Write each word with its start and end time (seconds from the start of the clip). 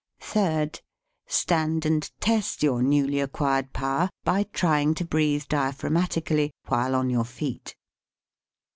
Third. 0.19 0.81
Stand 1.27 1.85
and 1.85 2.09
test 2.19 2.63
your 2.63 2.81
newly 2.81 3.19
ac 3.19 3.29
quired 3.33 3.71
power 3.71 4.09
by 4.23 4.45
trying 4.51 4.95
to 4.95 5.05
breathe 5.05 5.43
diaphrag 5.43 5.91
matically 5.91 6.49
while 6.65 6.95
on 6.95 7.11
your 7.11 7.23
feet. 7.23 7.75